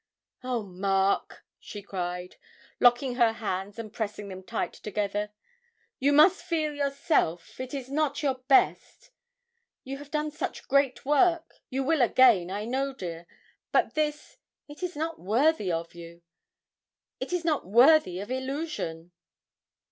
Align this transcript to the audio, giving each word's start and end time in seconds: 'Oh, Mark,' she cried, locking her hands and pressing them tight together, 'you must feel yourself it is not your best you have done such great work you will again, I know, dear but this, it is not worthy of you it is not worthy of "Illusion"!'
'Oh, 0.43 0.63
Mark,' 0.63 1.45
she 1.59 1.83
cried, 1.83 2.37
locking 2.79 3.17
her 3.17 3.33
hands 3.33 3.77
and 3.77 3.93
pressing 3.93 4.29
them 4.29 4.41
tight 4.41 4.73
together, 4.73 5.29
'you 5.99 6.11
must 6.11 6.41
feel 6.41 6.73
yourself 6.73 7.59
it 7.59 7.71
is 7.71 7.87
not 7.91 8.23
your 8.23 8.33
best 8.47 9.11
you 9.83 9.99
have 9.99 10.09
done 10.09 10.31
such 10.31 10.67
great 10.67 11.05
work 11.05 11.61
you 11.69 11.83
will 11.83 12.01
again, 12.01 12.49
I 12.49 12.65
know, 12.65 12.93
dear 12.93 13.27
but 13.71 13.93
this, 13.93 14.37
it 14.67 14.81
is 14.81 14.95
not 14.95 15.19
worthy 15.19 15.71
of 15.71 15.93
you 15.93 16.23
it 17.19 17.31
is 17.31 17.45
not 17.45 17.67
worthy 17.67 18.19
of 18.19 18.31
"Illusion"!' 18.31 19.11